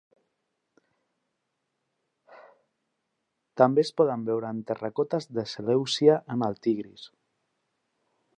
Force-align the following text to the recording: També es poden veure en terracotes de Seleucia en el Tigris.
També 3.61 3.83
es 3.83 3.93
poden 4.01 4.25
veure 4.31 4.51
en 4.53 4.65
terracotes 4.73 5.31
de 5.39 5.45
Seleucia 5.55 6.17
en 6.37 6.49
el 6.51 6.59
Tigris. 6.69 7.07